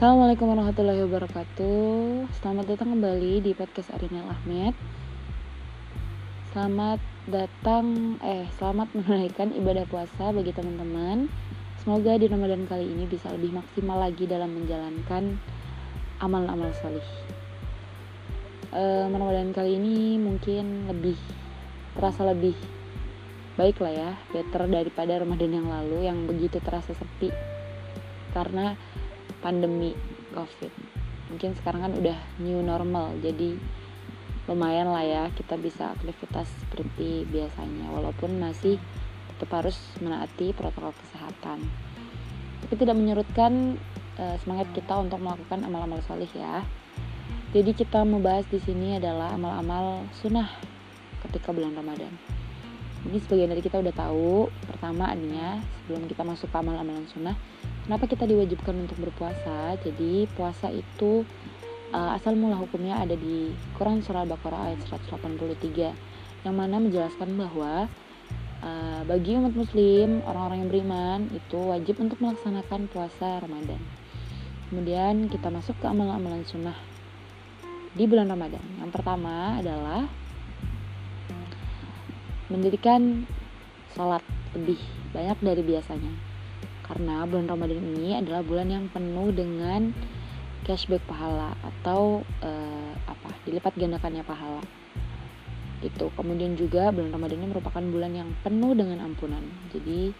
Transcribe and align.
Assalamualaikum 0.00 0.48
warahmatullahi 0.48 1.04
wabarakatuh. 1.04 2.32
Selamat 2.40 2.72
datang 2.72 2.96
kembali 2.96 3.44
di 3.44 3.52
podcast 3.52 3.92
Arinal 3.92 4.32
Ahmed 4.32 4.72
Selamat 6.56 7.04
datang, 7.28 8.16
eh 8.24 8.48
selamat 8.56 8.88
menunaikan 8.96 9.52
ibadah 9.52 9.84
puasa 9.84 10.32
bagi 10.32 10.56
teman-teman. 10.56 11.28
Semoga 11.84 12.16
di 12.16 12.32
Ramadan 12.32 12.64
kali 12.64 12.88
ini 12.88 13.04
bisa 13.04 13.28
lebih 13.28 13.60
maksimal 13.60 14.00
lagi 14.00 14.24
dalam 14.24 14.48
menjalankan 14.56 15.36
amal-amal 16.24 16.72
solih 16.80 17.04
e, 18.72 19.04
Ramadan 19.04 19.52
kali 19.52 19.76
ini 19.76 20.16
mungkin 20.16 20.88
lebih, 20.88 21.20
terasa 21.92 22.24
lebih 22.24 22.56
baik 23.60 23.76
lah 23.84 23.92
ya 23.92 24.10
Better 24.32 24.64
daripada 24.64 25.20
Ramadan 25.20 25.60
yang 25.60 25.68
lalu 25.68 26.08
yang 26.08 26.24
begitu 26.24 26.56
terasa 26.56 26.96
sepi. 26.96 27.28
Karena 28.32 28.72
pandemi 29.40 29.96
covid. 30.32 30.72
Mungkin 31.32 31.56
sekarang 31.60 31.80
kan 31.84 31.92
udah 31.96 32.18
new 32.40 32.60
normal 32.60 33.16
jadi 33.20 33.56
lumayan 34.50 34.90
lah 34.90 35.04
ya 35.06 35.24
kita 35.36 35.54
bisa 35.60 35.94
aktivitas 35.94 36.50
seperti 36.66 37.22
biasanya 37.30 37.86
walaupun 37.94 38.40
masih 38.42 38.82
tetap 39.30 39.62
harus 39.62 39.78
menaati 40.02 40.52
protokol 40.52 40.90
kesehatan. 41.06 41.64
Tapi 42.60 42.74
tidak 42.76 42.96
menyurutkan 42.98 43.78
uh, 44.20 44.36
semangat 44.42 44.68
kita 44.76 45.00
untuk 45.00 45.22
melakukan 45.22 45.64
amal-amal 45.64 46.02
solih 46.04 46.28
ya. 46.36 46.60
Jadi 47.50 47.74
kita 47.74 48.06
membahas 48.06 48.46
di 48.46 48.62
sini 48.62 49.00
adalah 49.00 49.34
amal-amal 49.34 50.06
sunnah 50.18 50.46
ketika 51.26 51.50
bulan 51.50 51.74
Ramadan. 51.74 52.12
Ini 53.00 53.16
sebagian 53.24 53.48
dari 53.48 53.64
kita 53.64 53.80
udah 53.80 53.94
tahu 53.96 54.52
pertama 54.68 55.08
adanya 55.08 55.56
sebelum 55.82 56.04
kita 56.04 56.20
masuk 56.20 56.52
ke 56.52 56.56
amal-amalan 56.60 57.08
sunnah 57.08 57.32
kenapa 57.90 58.06
kita 58.06 58.22
diwajibkan 58.22 58.86
untuk 58.86 59.02
berpuasa? 59.02 59.74
Jadi 59.82 60.30
puasa 60.38 60.70
itu 60.70 61.26
uh, 61.90 62.14
asal 62.14 62.38
mula 62.38 62.54
hukumnya 62.54 63.02
ada 63.02 63.18
di 63.18 63.50
Quran 63.74 63.98
surah 63.98 64.22
Al-Baqarah 64.22 64.70
ayat 64.70 64.86
183 64.86 66.46
yang 66.46 66.54
mana 66.54 66.78
menjelaskan 66.78 67.34
bahwa 67.34 67.90
uh, 68.62 69.02
bagi 69.10 69.34
umat 69.34 69.58
muslim 69.58 70.22
orang-orang 70.22 70.62
yang 70.62 70.70
beriman 70.70 71.20
itu 71.34 71.58
wajib 71.58 71.98
untuk 71.98 72.22
melaksanakan 72.22 72.86
puasa 72.94 73.42
Ramadan. 73.42 73.82
Kemudian 74.70 75.26
kita 75.26 75.50
masuk 75.50 75.74
ke 75.82 75.90
amalan-amalan 75.90 76.46
sunnah 76.46 76.78
di 77.98 78.06
bulan 78.06 78.30
Ramadan. 78.30 78.62
Yang 78.78 78.90
pertama 78.94 79.58
adalah 79.58 80.06
mendirikan 82.46 83.26
sholat 83.98 84.22
lebih 84.54 84.78
banyak 85.10 85.38
dari 85.42 85.62
biasanya 85.66 86.29
karena 86.90 87.22
bulan 87.22 87.46
Ramadan 87.46 87.78
ini 87.94 88.18
adalah 88.18 88.42
bulan 88.42 88.66
yang 88.66 88.84
penuh 88.90 89.30
dengan 89.30 89.94
cashback 90.66 90.98
pahala 91.06 91.54
atau 91.62 92.26
uh, 92.42 92.92
apa 93.06 93.30
dilipat 93.46 93.78
gandakannya 93.78 94.26
pahala. 94.26 94.58
Itu 95.86 96.10
kemudian 96.18 96.58
juga 96.58 96.90
bulan 96.90 97.14
Ramadan 97.14 97.38
ini 97.38 97.48
merupakan 97.54 97.84
bulan 97.86 98.10
yang 98.10 98.34
penuh 98.42 98.74
dengan 98.74 99.06
ampunan. 99.06 99.40
Jadi 99.70 100.10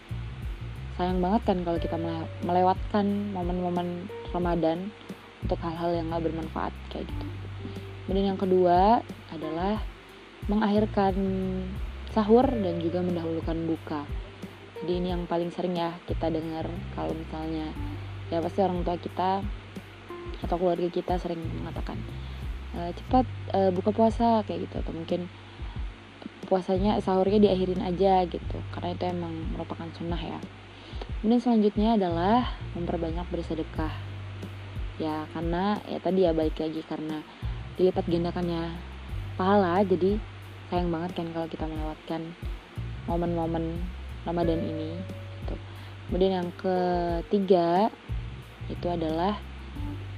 sayang 0.94 1.18
banget 1.18 1.42
kan 1.42 1.58
kalau 1.66 1.78
kita 1.82 1.98
melewatkan 2.46 3.34
momen-momen 3.34 4.06
Ramadan 4.30 4.94
untuk 5.42 5.58
hal-hal 5.66 5.90
yang 5.90 6.06
gak 6.14 6.22
bermanfaat 6.22 6.72
kayak 6.94 7.10
gitu. 7.10 7.26
Kemudian 8.06 8.36
yang 8.36 8.40
kedua 8.40 9.02
adalah 9.34 9.82
mengakhirkan 10.46 11.14
sahur 12.14 12.46
dan 12.46 12.78
juga 12.78 13.02
mendahulukan 13.02 13.58
buka 13.66 14.02
jadi 14.80 14.92
ini 14.96 15.08
yang 15.12 15.28
paling 15.28 15.52
sering 15.52 15.76
ya 15.76 15.92
kita 16.08 16.32
dengar 16.32 16.64
kalau 16.96 17.12
misalnya 17.12 17.68
ya 18.32 18.40
pasti 18.40 18.64
orang 18.64 18.80
tua 18.80 18.96
kita 18.96 19.44
atau 20.40 20.56
keluarga 20.56 20.88
kita 20.88 21.20
sering 21.20 21.40
mengatakan 21.60 22.00
e, 22.72 22.94
cepat 22.96 23.28
e, 23.52 23.60
buka 23.76 23.92
puasa 23.92 24.40
kayak 24.48 24.64
gitu. 24.64 24.74
Atau 24.80 24.92
mungkin 24.96 25.28
puasanya 26.48 26.96
sahurnya 27.04 27.50
diakhirin 27.50 27.84
aja 27.84 28.24
gitu. 28.24 28.58
Karena 28.72 28.96
itu 28.96 29.04
emang 29.04 29.34
merupakan 29.52 29.86
sunnah 29.92 30.18
ya. 30.18 30.40
Kemudian 31.20 31.42
selanjutnya 31.44 32.00
adalah 32.00 32.56
memperbanyak 32.72 33.28
bersedekah. 33.28 33.92
Ya 34.96 35.28
karena 35.36 35.80
ya 35.84 36.00
tadi 36.00 36.24
ya 36.24 36.32
balik 36.32 36.56
lagi 36.56 36.80
karena 36.88 37.20
dilipat 37.76 38.08
gandakannya 38.08 38.72
pahala. 39.36 39.84
Jadi 39.84 40.16
sayang 40.72 40.88
banget 40.88 41.20
kan 41.20 41.28
kalau 41.36 41.48
kita 41.52 41.68
melewatkan 41.68 42.32
momen-momen 43.04 43.99
Ramadan 44.24 44.60
ini 44.60 45.00
gitu. 45.42 45.54
kemudian 46.08 46.32
yang 46.42 46.50
ketiga 46.58 47.88
itu 48.70 48.86
adalah 48.86 49.40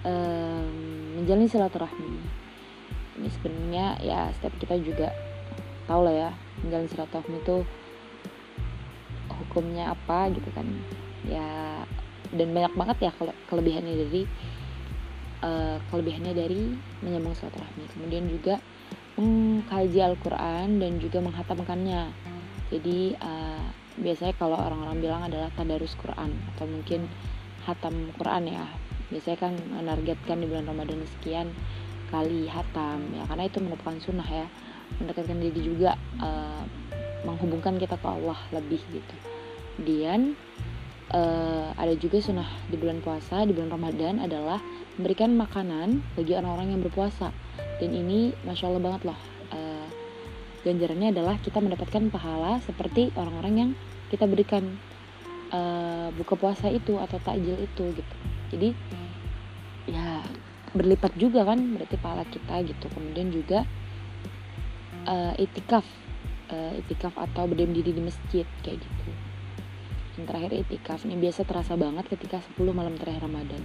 um, 0.04 0.68
menjalin 1.18 1.48
silaturahmi. 1.48 2.20
Ini 3.20 3.28
sebenarnya 3.38 3.86
ya 4.02 4.20
setiap 4.36 4.54
kita 4.60 4.76
juga 4.82 5.08
tahu 5.86 6.06
lah 6.06 6.14
ya 6.14 6.30
menjalin 6.62 6.88
silaturahmi 6.91 7.38
itu 7.41 7.56
hukumnya 9.30 9.94
apa 9.94 10.30
gitu 10.34 10.48
kan. 10.52 10.66
Ya 11.26 11.82
dan 12.32 12.48
banyak 12.52 12.74
banget 12.74 12.96
ya 13.08 13.12
kelebihannya 13.48 13.94
dari 13.94 14.22
uh, 15.44 15.76
kelebihannya 15.92 16.32
dari 16.34 16.74
menyambung 17.04 17.36
silaturahmi. 17.36 17.84
Kemudian 17.92 18.24
juga 18.28 18.58
mengkaji 19.16 20.00
Al-Quran 20.00 20.80
dan 20.80 20.92
juga 20.96 21.20
menghatamkannya. 21.20 22.10
Jadi 22.72 23.20
uh, 23.20 23.68
biasanya 24.00 24.34
kalau 24.41 24.56
orang-orang 24.56 24.98
bilang 25.00 25.22
adalah 25.28 25.53
tadarus 25.53 25.92
Quran 26.00 26.32
atau 26.54 26.64
mungkin 26.64 27.04
hatam 27.69 28.12
Quran 28.16 28.48
ya. 28.48 28.64
Biasanya 29.12 29.38
kan 29.38 29.53
menargetkan 29.56 30.41
di 30.41 30.47
bulan 30.48 30.64
Ramadan 30.64 31.04
sekian 31.19 31.53
kali 32.08 32.48
hatam 32.48 33.08
ya 33.16 33.25
karena 33.28 33.44
itu 33.48 33.58
merupakan 33.60 33.97
sunnah 34.00 34.26
ya. 34.26 34.47
Mendekatkan 35.00 35.41
diri 35.41 35.60
juga 35.60 35.97
uh, 36.20 36.64
menghubungkan 37.25 37.80
kita 37.80 37.97
ke 37.97 38.06
Allah 38.08 38.36
lebih 38.53 38.80
gitu. 38.92 39.16
Kemudian 39.76 40.36
uh, 41.12 41.72
ada 41.76 41.97
juga 41.97 42.20
sunnah 42.20 42.48
di 42.69 42.76
bulan 42.76 43.00
puasa 43.00 43.44
di 43.48 43.56
bulan 43.56 43.72
Ramadan 43.72 44.20
adalah 44.20 44.60
memberikan 45.00 45.32
makanan 45.36 46.04
bagi 46.16 46.36
orang-orang 46.36 46.76
yang 46.76 46.80
berpuasa. 46.84 47.32
Dan 47.80 47.97
ini 47.97 48.36
masya 48.44 48.69
Allah 48.69 48.84
banget 48.84 49.03
loh 49.10 49.31
ganjarannya 50.62 51.10
adalah 51.10 51.36
kita 51.42 51.58
mendapatkan 51.58 52.08
pahala 52.08 52.62
seperti 52.62 53.10
orang-orang 53.18 53.54
yang 53.54 53.70
kita 54.08 54.24
berikan 54.30 54.78
uh, 55.50 56.08
buka 56.14 56.38
puasa 56.38 56.70
itu 56.70 56.96
atau 56.98 57.18
takjil 57.18 57.58
itu 57.58 57.84
gitu. 57.92 58.14
Jadi 58.54 58.68
ya 59.90 60.22
berlipat 60.72 61.12
juga 61.18 61.44
kan 61.44 61.58
berarti 61.58 61.96
pahala 61.98 62.24
kita 62.30 62.62
gitu. 62.64 62.86
Kemudian 62.94 63.28
juga 63.34 63.66
uh, 65.04 65.34
itikaf 65.36 65.84
uh, 66.52 66.72
itikaf 66.78 67.14
atau 67.18 67.50
berdiam 67.50 67.74
diri 67.74 67.90
di 67.90 68.02
masjid 68.02 68.46
kayak 68.62 68.78
gitu. 68.78 69.10
Yang 70.20 70.24
terakhir 70.28 70.52
itikaf 70.68 71.00
ini 71.08 71.16
biasa 71.18 71.42
terasa 71.48 71.74
banget 71.74 72.06
ketika 72.06 72.38
10 72.54 72.60
malam 72.70 72.94
terakhir 73.00 73.24
Ramadan. 73.26 73.62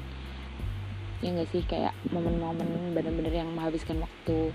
Ya 1.19 1.33
nggak 1.33 1.49
sih? 1.49 1.61
Kayak 1.65 1.97
momen-momen 2.13 2.93
bener-bener 2.93 3.33
yang 3.33 3.49
menghabiskan 3.51 3.97
waktu 3.99 4.53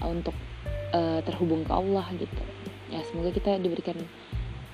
untuk 0.00 0.32
uh, 0.94 1.20
terhubung 1.24 1.62
ke 1.66 1.72
Allah 1.72 2.06
gitu. 2.16 2.42
Ya 2.90 3.02
semoga 3.06 3.30
kita 3.30 3.58
diberikan 3.62 3.96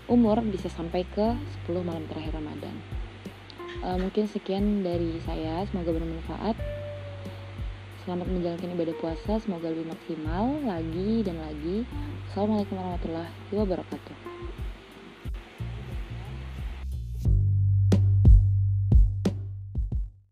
umur 0.06 0.40
bisa 0.46 0.70
sampai 0.70 1.04
ke 1.12 1.36
10 1.68 1.82
malam 1.82 2.04
terakhir 2.08 2.36
Ramadan. 2.36 2.76
Uh, 3.84 3.98
mungkin 4.00 4.24
sekian 4.26 4.82
dari 4.82 5.20
saya. 5.24 5.64
Semoga 5.68 5.92
bermanfaat. 5.96 6.56
Selamat 8.06 8.30
menjalankan 8.30 8.72
ibadah 8.72 8.96
puasa. 9.02 9.42
Semoga 9.42 9.68
lebih 9.68 9.90
maksimal 9.90 10.62
lagi 10.62 11.26
dan 11.26 11.42
lagi. 11.42 11.82
Assalamualaikum 12.30 12.78
warahmatullahi 12.78 13.32
wabarakatuh 13.50 14.65